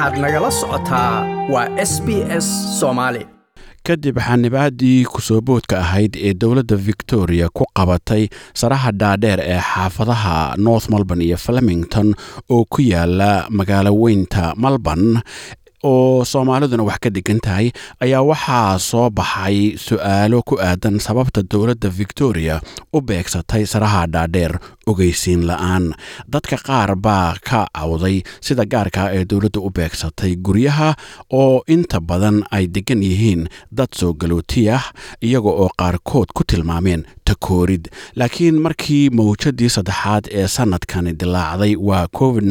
[0.00, 1.14] waxaad nagala socotaa
[1.52, 2.08] waa s b
[2.40, 2.46] s
[2.80, 3.26] soomaali
[3.84, 8.28] kadib xanibaadii ku soo boodka ahayd ee dowladda victoria ku qabatay
[8.60, 12.14] saraha dhaadheer ee xaafadaha north melbourne iyo flemington
[12.50, 15.20] oo ku yaalla magaalo weynta melbourne
[15.82, 17.70] oo soomaaliduna wax ka degan tahay
[18.00, 22.60] ayaa waxaa soo baxay su'aalo ku aadan sababta dowladda victoria
[22.92, 25.94] u beegsatay saraha dhaadheer ogeysiin la'aan.
[26.32, 30.94] Dadka qaar baa ka cawday sida gaarka ee dowladda u beegsatay guryaha
[31.32, 34.82] oo inta badan ay degan yihiin dad soo galootiyah
[35.22, 37.88] iyaga oo qaarkood ku tilmaameen takoorid.
[38.16, 42.44] Laakiin markii mawjadii saddexaad ee sanadkani dilaacday waa covid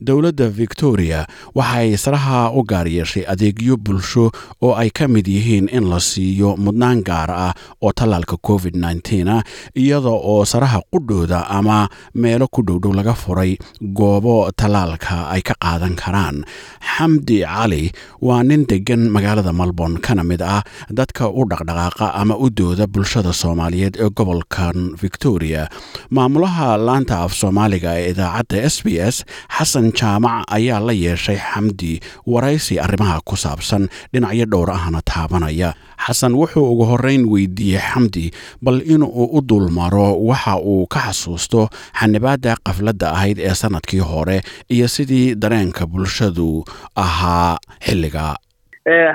[0.00, 4.30] dowladda victoria waxay saraha u gaar yeeshay adeegyo bulsho
[4.62, 7.52] oo ay ka mid yihiin in la siiyo mudnaan gaar ah
[7.82, 9.30] oo tallaalka covid nteen
[9.78, 15.94] iyada oo saraha qudhooda ama meelo ku dhowdhow laga furay goobo tallaalka ay ka qaadan
[15.94, 16.42] karaan.
[16.82, 22.50] Xamdi cali waa nin degan magaalada melbourne kana mid ah dadka u dhaqdhaqaaqa ama u
[22.50, 25.68] dooda bulshada soomaaliyeed ee gobolkan victoria.
[26.10, 29.16] Maamulaha laanta af soomaaliga ee idaacadda s b s
[29.56, 35.74] xasan jaamac ayaa la yeeshay xamdi waraysi arrimaha ku saabsan dhinacyo dhowr ahna taabanaya.
[36.06, 38.30] Xasan wuxuu ugu horreyn weydiiyey xamdi
[38.62, 41.68] bal inuu u dulmaro waxa uu ka xasuusto
[42.00, 46.64] xanibaadda qafladda ahayd ee sannadkii hore iyo sidii dareenka bulshadu
[46.96, 48.36] ahaa xilliga.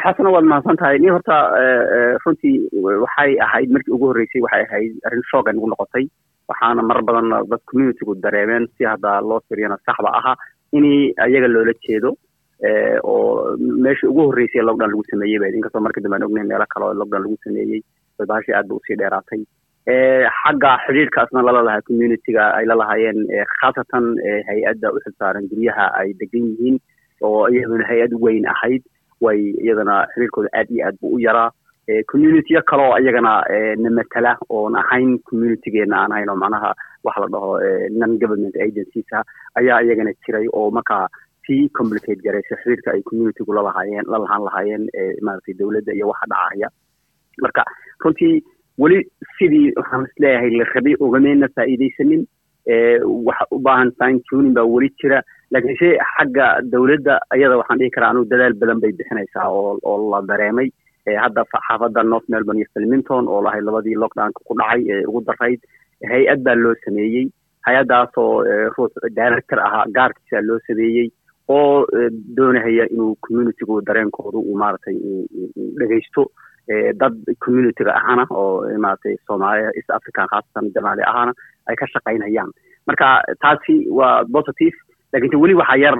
[0.04, 1.38] Xasana waad mahadsan tahay ni horta
[2.26, 2.70] runtii
[3.04, 6.06] waxay ahayd markii ugu horreysay waxay ahayd arrin shooga nagu noqotay.
[6.50, 10.34] Waxaana mar badan dad communitygu dareemeen si hadda loo firiyana saxba aha
[10.78, 10.86] in
[11.26, 12.14] ayaga loola jeedo
[13.04, 16.86] oo meeshii ugu horreysay lockdown lagu sameeyey ba inkastoo markii dambe aan ognahay meelo kale
[16.86, 17.82] oo lockdown lagu sameeyey
[18.32, 19.42] baashii aad ba u sii dheeraatay.
[20.42, 23.20] Xagga xidhiirkaasna lala lahaa communityga ay la lahaayeen
[23.62, 24.06] khaasatan
[24.50, 26.80] hay'adda u xilsaaran guryaha ay degan yihiin
[27.22, 28.82] oo iyaduna hay'ad weyn ahayd
[29.22, 31.52] way iyadana xiriirkooda aad iyo aad bu u yaraa.
[32.12, 33.34] Communityo kale oo iyagana
[33.84, 36.74] na matala oon ahayn communitygeena aan ahayn oo macnaha
[37.06, 37.52] waxa la dhaho
[38.00, 39.06] non government agencies
[39.62, 41.06] ayaa iyagana jiray oo markaa
[41.46, 44.84] sii complicate garaysa xiriirka ay communitygu lalahaayeen la lahaan lahaayeen
[45.26, 46.68] maaragtay dowladda iyo waxa dhacaya.
[47.44, 47.64] Marka
[48.04, 48.36] runtii
[48.84, 49.00] weli
[49.38, 52.24] sidii waxaan is leeyahay la rabay ogameena faa'iidaysanin
[53.28, 55.22] waxa u baahan fine tuning baa weli jira.
[55.52, 59.98] Laakiin se xagga dowladda ayada waxaan dhihi karaa anuu dadaal badan bay bixinaysaa oo oo
[60.12, 60.70] la dareemay.
[61.24, 65.60] Hadda xaafadda north melbourne iyo filmington oo lahayd labadii lockdownka ku dhacay ee ugu darayd
[66.12, 67.28] hay'ad baa loo sameeyey.
[67.68, 68.32] Hay'addaasoo
[68.78, 71.08] ruux director ahaa gaarkiisa loo sameeyey
[71.48, 71.86] oo
[72.38, 74.98] doonahaya inuu communitygu dareenkoodu uu maaragtay
[75.80, 76.24] dhegaysto
[77.02, 81.34] dad communityga ahana oo maaragtay soomaaliya east african khaasatan jamaali ahana
[81.70, 82.52] ay ka shaqaynayaan.
[82.88, 83.08] Marka
[83.42, 84.76] taasi waa positive.
[85.14, 85.96] Lakiinse weli waxaa yar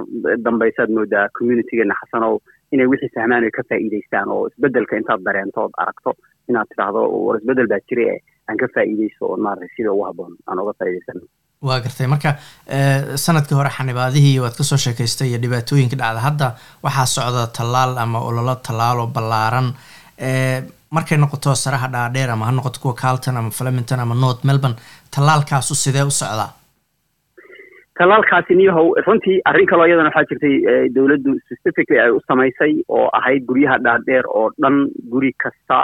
[0.46, 2.34] dambaysaad moodaa communitygeena xasanow
[2.72, 6.12] inay wixii fahmaan ay ka faa'iidaystaan oo isbeddelka intaad dareento ood aragto
[6.48, 8.18] inaad tidhaahdo war isbeddel baa jira e
[8.48, 11.22] aan ka faa'iidaysto oon maaragtay sida ugu habboon aan uga faa'iidaysano
[11.62, 12.06] waa gartay.
[12.06, 12.34] Marka
[13.24, 16.46] sannadkii hore xanibaadihii waad ka soo sheekaystay iyo dhibaatooyinka dhacda hadda
[16.84, 19.72] waxaa socda tallaal ama ololo tallaal oo ballaaran.
[20.96, 24.76] Markay noqoto saraha dhaadheer ama ha noqoto kuwa carlton ama flemington ama north melbourne
[25.16, 26.52] tallaalkaasu sidee u socdaa?
[27.98, 33.46] Tallaalkaasi niyahow runtii arrin kaloo iyadana waxaa jirtay dowladdu specifically ay u samaysay oo ahayd
[33.48, 34.76] guryaha dhaadheer oo dhan
[35.12, 35.78] guri kasta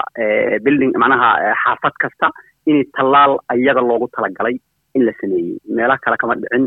[0.65, 1.31] building macnaha
[1.65, 2.31] xaafad kasta
[2.67, 4.57] in tallaal iyaga loogu talagalay
[4.95, 5.57] in la sameeyey.
[5.77, 6.65] Meelaha kale kama dhicin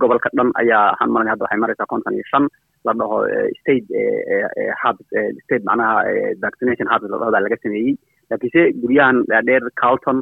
[0.00, 2.44] gobolka dhan ayaa waxaan malanay hadda waxay maraysaa konton iyo shan
[2.86, 3.18] la dhaho
[3.60, 3.86] state
[4.82, 4.96] hub
[5.44, 5.94] state macnaha
[6.46, 7.94] vaccination hub la dhaho baa laga sameeyey.
[8.30, 10.18] Laakiinse guryahan dhaadheer carlton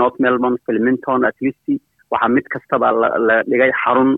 [0.00, 1.66] north melbourne filmington at least
[2.12, 2.92] waxaa mid kastaba
[3.28, 4.10] la dhigay xarun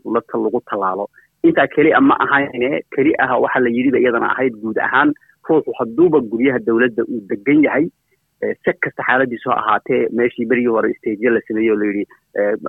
[0.45, 1.07] lagu tallaalo.
[1.49, 5.13] Intaa keli a ma ahayne keli ah waxa la yidhi ba iyadana ahayd guud ahaan
[5.49, 7.85] ruuxu hadduuba guryaha dowladda uu degan yahay
[8.41, 12.05] si kasta xaaladiisu ha ahaatee meeshii berigii hore stageya la sameeyey oo layidhi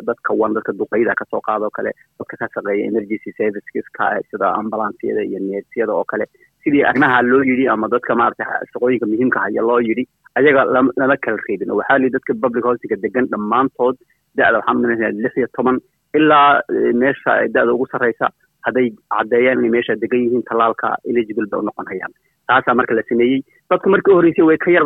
[0.09, 5.24] dadka wan dadka duqeyda ka soo qaado kale dadka ka shaqeeya emergency serviceska sida ambulanceyada
[5.30, 6.25] iyo neersiyada oo kale.
[6.63, 10.07] Sidii arrimaha loo yidhi ama dadka maaragtay shaqooyinka muhiimka haya loo yidhi
[10.42, 13.95] ayaga lama kala reebin oo waxaa lihi dadka public housinga degan dhammaantood
[14.36, 15.77] da-da waxaan malinaya lix iyo toban
[16.18, 16.62] ilaa
[17.04, 18.31] meesha da-da ugu sarreysa
[18.68, 22.13] hadday caddeeyaan inay meesha degan yihiin tallaalka eligible bay u noqon hayaan
[22.50, 23.42] taasaa marka la sameeyey.
[23.69, 24.86] Dadku markii u horreysay way ka yar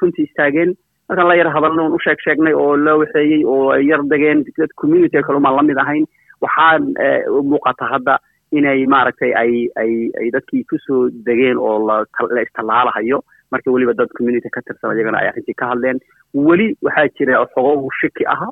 [0.00, 0.74] runtii istaageen.
[1.08, 4.44] Markaan la yar hadalna un u sheeg sheegnay oo la waxeeyey oo ay yar degeen.
[4.58, 6.06] Dad community kalumaan la mid ahayn.
[6.42, 6.92] Waxaan
[7.50, 8.18] muuqata hadda
[8.52, 12.02] inay maaragtay ay ay ay dadkii ku soo degeen oo la
[12.36, 13.22] la istallaalahayo.
[13.52, 15.98] Marka weliba dad community ka tirsan iyagana ay arrintii ka hadleen.
[16.34, 18.48] Weli waxaa jira xogow shiki aha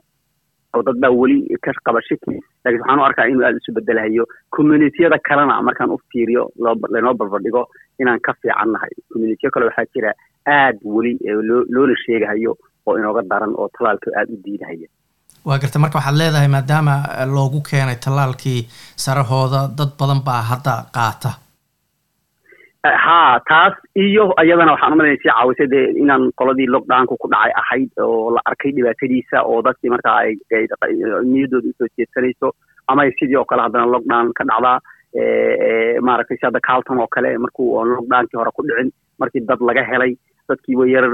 [0.77, 2.35] oo dad baa weli ka qaba shiki
[2.65, 4.25] laakiin waxaan u arkaa inuu aada isu bedelahayo
[4.57, 6.43] communitiyada kalena markaan u fiiriyo
[6.95, 7.63] lanoo barbardhigo
[8.01, 8.93] inaan ka fiican nahay.
[9.13, 10.11] Communitiyo kale waxaa jira
[10.59, 11.13] aad weli
[11.75, 12.53] loona sheegahayo
[12.87, 14.89] oo inooga daran oo tallaalka aada u diidahaya
[15.49, 16.95] waa garta marka waxaad leedahay maadaama
[17.37, 18.61] loogu keenay tallaalkii
[19.05, 21.31] sarahooda dad badan baa hadda qaata
[22.85, 27.91] ha taas iyo iyadana waxaan umalanaya sii caawisay dee inaan qoladii lockdownka ku dhacay ahayd
[28.07, 30.35] oo la arkay dhibaatadiisa oo dadkii markaa ay
[31.33, 32.53] niyadooda u soo jeedsanayso
[32.89, 34.79] ama sidii oo kale haddana lockdown ka dhacdaa
[36.09, 40.13] maaragtay si carlton oo kale markuu oon lockdownkii hore ku dhicin markii dad laga helay
[40.49, 41.05] dadkii way yar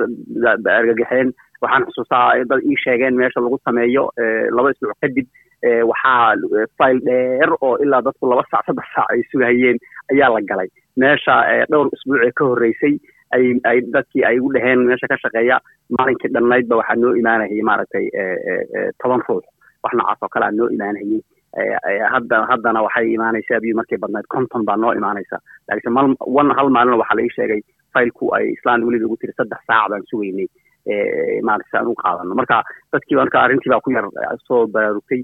[0.79, 1.31] argagaxeen.
[1.63, 4.09] Waxaan xusuustaa dad ii sheegeen meesha lagu sameeyo
[4.57, 5.27] laba isbuuc kadib
[5.91, 6.35] waxaa
[6.79, 9.79] file dheer oo ilaa dadku laba saac saddex saac ay sugahayeen
[10.13, 10.69] ayaa la galay
[11.03, 11.35] meesha
[11.73, 12.95] dhowr isbuucee ka horreysay
[13.39, 15.59] ay dadkii ay u dhaheen meesha ka shaqeeya
[15.99, 18.07] maalinkii dhannaydba waxaa noo imaanayay maaragtay
[19.03, 19.45] toban ruux
[19.85, 21.21] wax noocaas oo kale aa noo imaanayay.
[22.15, 24.27] Hadda haddana waxay imaanaysaa abiyu markay badnayd.
[24.35, 25.37] konton baa noo imaanaysa
[25.69, 26.09] laakiinse mal
[26.41, 27.61] one hal maalina waxaa la ii sheegay
[27.95, 30.49] failku ay islaan weliba ugu tiri saddex saac baan sugaynay.
[31.49, 32.35] Maaragtay aan u qaadano.
[32.41, 32.59] Marka
[32.93, 34.07] dadkii marka arrintii baa ku yar
[34.49, 35.23] soo baraarugtay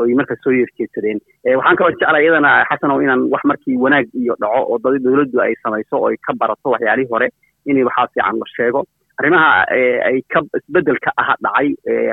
[0.00, 1.18] oy marka soo yerjeedsadeen
[1.58, 5.96] waxaan kaloo jeclaa iyadana xasanow inaan wax markii wanaag iyo dhaco oo dowladdu ay samayso
[6.00, 7.28] oo ay ka barato waxyaalihii hore
[7.66, 8.84] in waxaa fiican la sheego.
[9.20, 9.64] Arrimaha
[10.08, 11.68] ay ka isbeddelka aha dhacay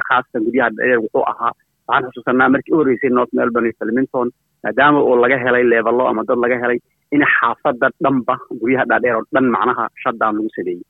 [0.07, 1.51] khaasatan guryaha dheer wuxuu ahaa
[1.87, 4.29] waxaan xusuusanaa markii u horreysay north melbourne iyo flemington
[4.63, 6.79] maadaama oo laga helay leebalo ama dad laga helay
[7.15, 10.81] in xaafadda dhanba guryaha dhaadheer oo dhan macnaha shutdown lagu sameeyey.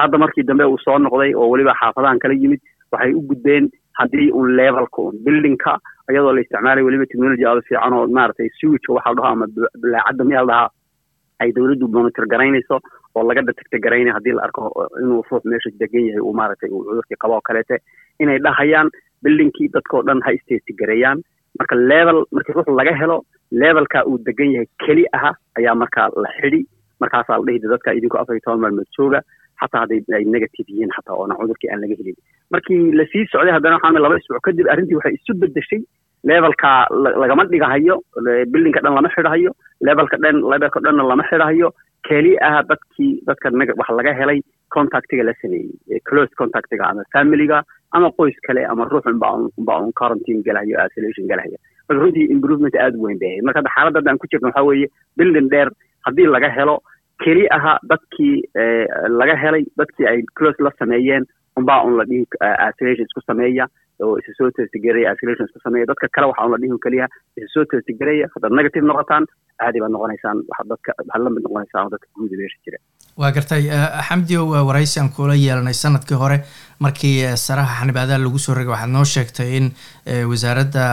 [0.00, 2.60] Hadda markii dambe uu soo noqday oo weliba xaafadahan kala yimid
[2.92, 3.64] waxay u gudbeen
[4.00, 5.72] haddii un levelka un buildingka
[6.12, 9.46] iyadoo la isticmaalay weliba technology aada fiican oo maaragtay switchka waxa la dhaho ama
[9.82, 10.70] bulaacadda miyaa dhahaa
[11.42, 12.76] ay dowladdu monitor garaynayso
[13.16, 14.62] oo laga detecta garaynay haddii la arko
[15.02, 17.76] inuu ruux meesha degan yahay uu maaragtay uu cudurkii qabo oo kaleete.
[18.22, 18.88] Inay dhahayaan
[19.22, 21.18] buildingkii dadkao dhan ha istesti gareeyaan.
[21.58, 23.16] Marka level markii ruux laga helo
[23.62, 26.62] levelka uu degan yahay keli aha ayaa markaa la xidhi.
[27.00, 29.20] Markaasaa la dhihi dadka idinku afar iyo toban maalmood jooga
[29.60, 32.16] xataa hadday ay negative yihiin xataa oona cudurkii aan laga helin
[32.54, 35.82] markii la sii socday haddana waxaa laba isbuuc kadib arrintii waxay isu bedeshay
[36.30, 36.70] levelka
[37.22, 37.94] lagama dhigahayo
[38.52, 39.50] buildingka dhan lama xidhahayo
[39.88, 41.70] levelka dhan levelka dhanna lama xidhahayo.
[42.08, 43.48] Keli ah dadkii dadka
[43.80, 44.38] wax laga helay
[44.74, 47.58] contactiga la sameeyey close contactiga ama familiga
[47.96, 51.58] ama qoys kale ama ruux unbaa un quarantine galahayo isolation galahaya
[51.88, 54.88] marka runtii improvement aada weyn bay marka hadda xaaladda hadda aan ku jirno waxaa weeye
[55.16, 55.68] building dheer
[56.06, 56.76] haddii laga helo
[57.24, 58.34] keli aha dadkii
[59.20, 61.24] laga helay dadkii ay close la sameeyeen
[61.60, 62.24] unbaa un la dhihi
[62.70, 63.66] isolation isku sameeya
[64.04, 65.86] oo isa soo testigareya isolation isku sameeya.
[65.90, 67.06] Dadka kale waxaa un la dhihi keliya
[67.38, 69.24] isa soo testigareya haddaad negative noqotaan
[69.62, 72.78] caadi baad noqonaysaan waxaad dadka waxaad la mid noqonaysaan dadka guuda meesha jira
[73.22, 73.62] waa gartay
[74.08, 76.36] xamdio waraysi aan kula yeelanay sannadkii hore
[76.84, 77.14] markii
[77.46, 79.66] saraha xanibaadaha lagu soo rogay waxaad noo sheegtay in
[80.30, 80.84] wasaaradda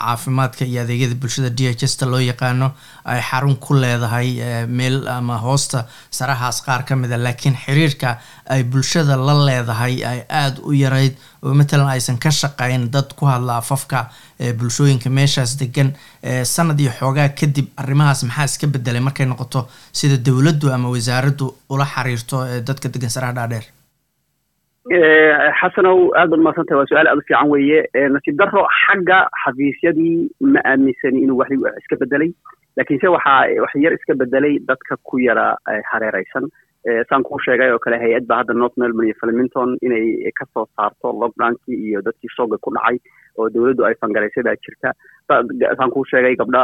[0.00, 2.68] caafimaadka iyo adeegyada bulshada d h s ta loo yaqaano
[3.04, 4.28] ay xarun ku leedahay
[4.78, 8.18] meel ama hoosta sarahaas qaar ka mid a laakiin xiriirka
[8.54, 13.26] ay bulshada la leedahay ay aada u yarayd oo matalan aysan ka shaqayn dad ku
[13.30, 14.08] hadla afafka
[14.58, 15.92] bulshooyinka meeshaas degan
[16.54, 21.86] sanad iyo xoogaa kadib arrimahaas maxaa iska bedelay markay noqoto sida dowladdu ama wasaaraddu ula
[21.94, 22.36] xiriirto
[22.68, 23.66] dadka degan saraha dhaadheer
[24.90, 27.80] xasanow aad baad umaadsantahay waa su'aal aada u fiican weeye.
[28.16, 31.50] Nasiib daro xagga xafiisyadii ma aaminsani inuu wax
[31.82, 32.30] iska bedelay
[32.76, 35.56] laakiinse waxaa wax yar iska bedelay dadka ku yara
[35.92, 36.46] hareeraysan.
[37.10, 40.66] Saan kuu sheegay oo kale hay'ad baa hadda north melbourne iyo flemington inay ka soo
[40.76, 42.98] saarto lockdownkii iyo dadkii shooga ku dhacay
[43.38, 44.92] oo dowladdu ay fangaraysay baa jirta.
[45.26, 46.62] Saan kuu sheegay gabdha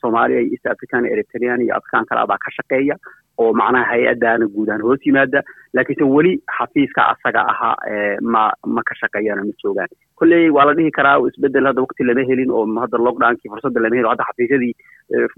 [0.00, 2.96] soomaaliya iyo east african eritrean iyo afrikaan kale baa ka shaqeeya
[3.42, 5.42] oo macnaha hay'addaana guud ahaan hoos yimaada
[5.78, 7.74] laakiinse weli xafiiska asaga ahaa
[8.34, 8.42] ma
[8.76, 9.88] ma ka shaqeeyana ma joogaan.
[10.20, 13.96] Kolley waa la dhihi karaa isbeddel hadda waqti lama helin oo hadda lockdownkii fursadda lama
[13.98, 14.72] helin hadda xafiisyadii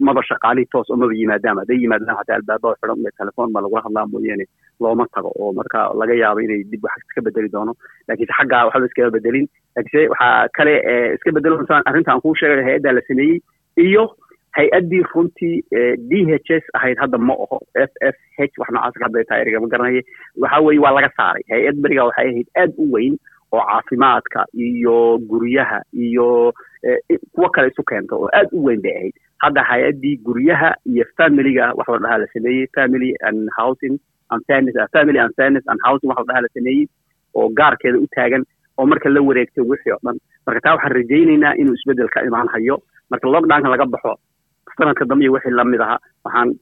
[0.09, 3.85] maba shaqaalii toos oo maba yimaadaan hadday yimaadaan xataa albaabada xiran iyo telefoon baa lagula
[3.87, 4.47] hadlaa mooyaane
[4.87, 7.73] looma tago oo marka laga yaabo inay dib wax iska bedeli doono.
[8.09, 10.75] Laakiinse xaggaa waxba iskama bedelin laakiinse waxaa kale
[11.17, 13.39] iska bedelo arrinta aan kuu sheegay hay'addaa la sameeyey
[13.87, 14.05] iyo
[14.57, 15.55] hay'addii runtii
[16.09, 19.43] d h s ahayd hadda ma oho f f h wax noocaas ka hadlay tahay
[19.45, 20.03] erigama garanaye.
[20.45, 21.43] Waxa weeye waa laga saaray.
[21.53, 23.15] Hay'ad beriga waxay ahayd aad u weyn
[23.57, 24.97] oo caafimaadka iyo
[25.31, 26.29] guryaha iyo
[27.35, 29.15] kuwo kale isu keento oo aad u weyn bay ahayd.
[29.45, 32.67] Hadda hay'addii guryaha iyo familiga wax la dhahaa la sameeyey.
[32.79, 33.97] Family and housing
[34.49, 36.85] fairness family and fairness and housing wax dhahaa la sameeyey
[37.37, 38.45] oo gaarkeeda u taagan
[38.79, 40.17] oo marka la wareegtay wixii oo dhan.
[40.47, 42.77] Marka taa waxaan rajaynaynaa inuu isbeddel ka imaan hayo.
[43.11, 44.13] Marka lockdownka laga baxo
[44.79, 46.55] sanadka dambe iyo wixii la mid ahaa waxaan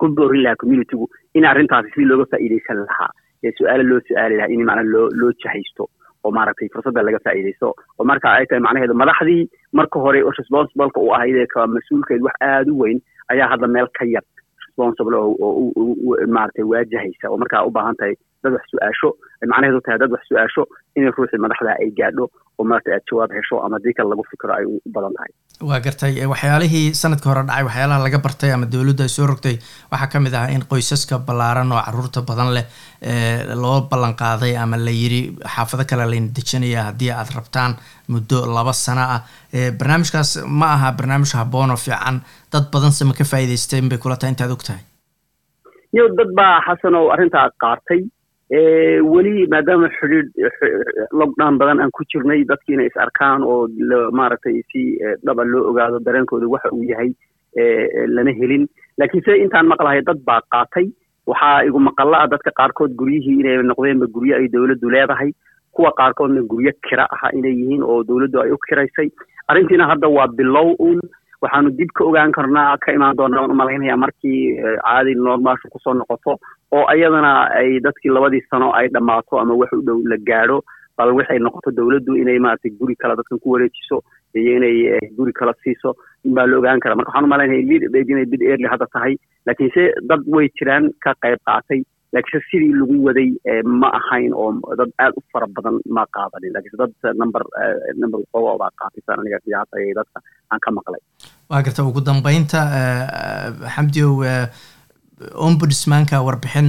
[0.00, 3.10] ku boorin lahaa communitygu in arrintaasi sidii looga faa'iidaysan lahaa.
[3.44, 5.84] Ee su'aalo loo su'aali lahaa in macnaa loo loo jahaysto
[6.24, 9.42] oo maaragtay fursadda laga faa'iidaysto oo marka ay tahay macnaheedu madaxdii
[9.80, 12.98] marka hore responsibleka u ahayd ee mas'uulkeed wax aada u weyn
[13.32, 14.24] ayaa hadda meel ka yar
[14.66, 19.08] responsible oo maaragtay waajahaysa oo markaa u baahan tahay dad wax su'aasho
[19.52, 20.62] macnaheedu tahay dad wax su'aasho
[20.96, 22.24] inay ruuxii madaxda ay gaadho
[22.60, 25.32] oo maaragtay aad jawaab hesho ama dii kale lagu fikiro ay u badan tahay.
[25.68, 29.56] Waa gartay waxyaalihii sanadka hore dhacay waxyaalaha laga bartay ama dowladdu ay soo rogtay
[29.92, 32.64] waxaa ka mid ah in qoysaska ballaaran oo carruurta badan leh
[33.62, 35.20] loo ballan qaaday ama la yiri
[35.54, 37.72] xaafado kale layna dejinaya haddii aad rabtaan
[38.12, 39.20] muddo laba sano ah.
[39.80, 40.30] Barnaamijkaas
[40.60, 42.16] ma aha barnaamij habboon oo fiican.
[42.52, 44.82] Dad badanse ma ka faa'iidaysteen bay kula tahay intaad og tahay
[45.96, 48.00] iyo dad baa xasan oo arrintaa qaatay
[48.50, 50.30] weli maadaama xidhiidh
[51.20, 53.68] lockdown badan aan ku jirnay dadki inay is arkaan oo
[54.12, 57.12] maaragtay si dhaba loo ogaado dareenkooda waxa uu yahay
[58.14, 58.66] lama helin.
[58.98, 60.90] Laakiin se intaan maqlahay dad baa qaatay.
[61.26, 65.30] Waxaa igu maqalla ah dadka qaarkood guryihii inay noqdeenba guryo ay dowladdu leedahay.
[65.72, 69.08] Kuwa qaarkoodna guryo kira aha inay yihiin oo dowladdu ay u kiraysay.
[69.48, 71.00] Arrintiina hadda waa bilow uun
[71.42, 74.40] waxaanu dib ka ogaan karnaa ka imaan doonaa aan u malaynaya markii
[74.84, 76.32] caadi normalsha ku soo noqoto
[76.76, 80.58] oo ayadana ay dadkii labadii sano ay dhammaato ama wax u dhow la gaadho
[80.98, 83.96] bal waxay noqoto dowladdu inay maaragtay guri kale dadkan ku wareejiso
[84.40, 84.76] iyo inay
[85.18, 85.90] guri kale siiso
[86.36, 86.96] baa la ogaan karaa.
[86.98, 87.60] Marka waxaan u malaynaya
[88.12, 89.14] inay bid early hadda tahay
[89.46, 91.80] laakiinse dad way jiraan ka qayb qaatay
[92.14, 93.28] laakiinse sidii lagu waday
[93.80, 96.52] ma ahayn oo dad aad u fara badan ma qaadanin.
[96.54, 96.92] Laakiinse dad
[97.22, 97.42] number
[98.02, 100.18] number qobo baa qaatay saan aniga qiyaasa ee dadka
[100.52, 101.02] aan ka maqlay
[101.50, 102.60] waa garta ugu dambeynta
[103.74, 104.12] xamdiow
[105.46, 106.68] ombudsmanka warbixin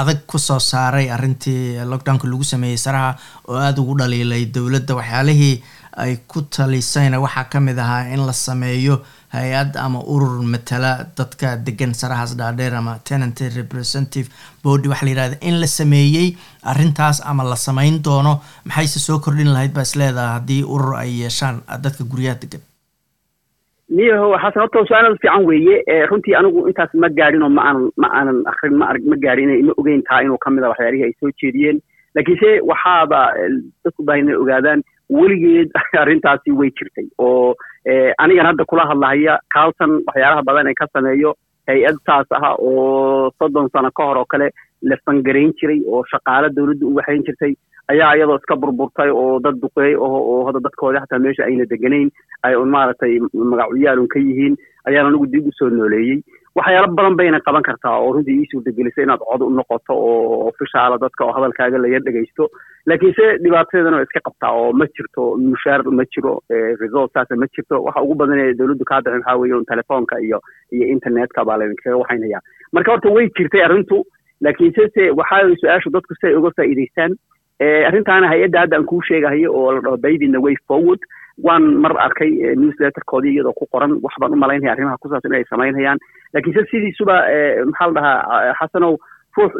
[0.00, 3.16] adag ku soo saaray arrintii lockdownka lagu sameeyey saraha
[3.48, 4.94] oo aada ugu dhaliilay dowladda.
[4.96, 5.62] Waxyaalihii
[6.04, 9.02] ay ku talisayna waxaa ka mid ahaa in la sameeyo
[9.34, 14.28] hay'ad ama urur matala dadka degan sarahaas dhaadheer ama tenant representative
[14.64, 18.40] body waxaa la yihahda in la sameeyey arrintaas ama la samayn doono.
[18.64, 22.60] Maxayse soo kordhin lahayd baa is leedaha haddii urur ay yeeshaan dadka guryaha degan
[23.90, 25.76] niyaho xasan horta su'aal fiican weeye.
[26.10, 29.66] Runtii anigu intaas ma gaadhin oo ma aanan ma aanan akrin ma arg ma gaadhin
[29.66, 31.78] ma ogeyn taa inuu ka mid a waxyaalihii ay soo jeediyeen.
[32.14, 33.20] Laakiinse waxaaba
[33.84, 35.70] dadku baa inay ogaadaan weligeed
[36.02, 37.06] arrintaasi way jirtay.
[37.18, 37.54] Oo
[38.18, 41.34] anigan hadda kula hadlahaya carlton waxyaalaha badan ee ka sameeyo
[41.68, 44.50] hay'ad taas ah oo soddon sano ka hor oo kale
[44.82, 47.52] la fangarayn jiray oo shaqaale dowladda u waxayn jirtay
[47.92, 52.10] ayaa iyadoo iska burburtay oo dad duqeey oo oo hadda dadkoodi xataa meesha ayna deganayn
[52.42, 53.18] ay un maaragtay
[53.52, 54.56] magacyaalun ka yihiin
[54.88, 56.18] ayaan anigu dib u soo nooleeyey.
[56.56, 60.96] Waxyaalo badan bayna qaban kartaa oo runtii ii suurtagelisay inaad cod u noqoto oo ofishaala
[61.02, 62.48] dadka oo hadalkaaga laga dhegaysto
[62.88, 66.32] laakiinse dhibaatadeedana waa iska qabtaa oo ma jirto mushaar ma jiro
[66.82, 67.82] result saasa ma jirto.
[67.86, 70.40] Waxa ugu badan ee dowladdu kaa bixin waxaa weeye un telefoonka iyo
[70.72, 72.40] iyo internetka baa laydinkaga waxaynaya.
[72.72, 74.00] Marka horta way jirtay arrintu
[74.40, 77.12] laakiinse se waxaa su'aashu dadku si uga faa'iidaystaan
[77.60, 80.98] arrintaana hay'adda hadda aan kuu sheegahayo oo la dhaho baby the way forward.
[81.46, 85.44] Waan mar arkay newsletterkoodii iyadoo ku qoran wax baan u malaynaya arrimaha ku saabsan inay
[85.50, 85.98] samaynayaan
[86.34, 87.16] laakiinse sidiisuba
[87.70, 88.96] maxaa la dhahaa xasanow
[89.36, 89.52] ruux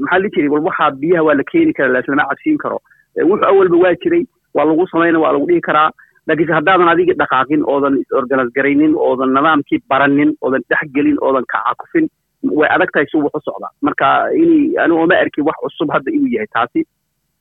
[0.00, 0.48] maxaa la jiray?
[0.48, 2.78] Waxaa biyaha waa la keeni kara laaslama cabsiin karo.
[3.30, 4.24] Wuxuu awalba waa jiray
[4.54, 5.90] waa lagu samayna waa lagu dhihi karaa.
[6.26, 12.08] Laakiinse haddaadan adiga dhaqaaqin oodan is-organise garaynin oodan nidaamkii baranin oodan dhexgelin oodan kacakufin
[12.58, 14.06] way adag tahay si wax u socdaa marka
[14.42, 16.80] inay anigu oma arkin wax cusub hadda inuu yahay taasi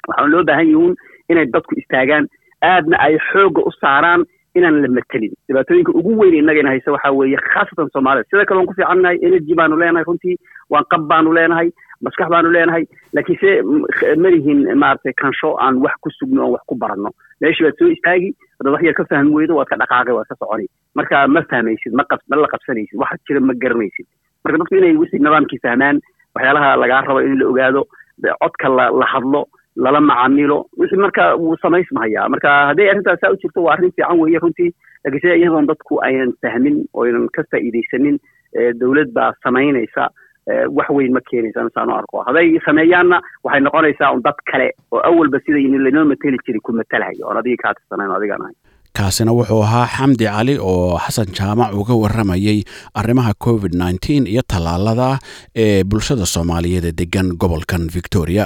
[0.07, 0.95] waxaan loo baahan yihiin
[1.29, 2.27] inay dadku istaagaan.
[2.63, 4.24] Aadna ay xoogga u saaraan
[4.55, 8.67] inaan la matelin dhibaatooyinka ugu weyn innagana hayse waxaa weeye khaasatan soomaalida sida kale waan
[8.69, 10.36] ku fiicannahay energy baanu leenahay runtii
[10.69, 11.69] waan qab baanu leenahay
[12.05, 12.83] maskax baanu leenahay.
[13.15, 13.50] Laakiinse
[14.24, 17.10] malihin maaragtay kansho aan wax ku sugno oon wax ku baranno.
[17.41, 18.29] Meeshii baad soo istaagi
[18.60, 20.67] haddaad wax yar ka fahmi weydo waad ka dhaqaaqay waad ka soconi.
[20.95, 24.05] Marka ma fahmaysid ma qab la qabsanaysid waxa jira ma garanaysid.
[24.43, 26.00] Marka dadku inay wixii nidaamkii fahmaan
[26.36, 27.83] waxyaalaha lagaa rabo in la ogaado
[28.43, 30.65] codka la la hadlo lala macaamilo.
[30.80, 34.72] Wixii marka wuu samaysmahayaa marka hadday arrintaas saa u jirto waa arrin fiican weeye runtii.
[35.03, 38.20] Laakiinse iyadoon dadku aynan fahmin oo aynan ka faa'iidaysanin
[38.80, 40.10] dowlad baa samaynaysa
[40.77, 42.24] wax weyn ma keenaysa saan u arko.
[42.27, 47.27] Hadday sameeyaanna waxay noqonaysaa un dad kale oo awalba siday lanoo mateli jiray ku matalahayo
[47.27, 48.20] oon adiga kaa tirsanayn o
[48.98, 52.60] kaasina wuxuu ahaa xamdi cali oo xasan jaamac uga warramayay
[53.00, 53.74] arrimaha covid
[54.34, 55.18] iyo tallaalada
[55.63, 58.46] ee bulshada soomaaliyeed ee degan gobolkan victoria